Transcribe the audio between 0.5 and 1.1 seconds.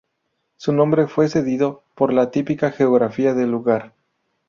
Su nombre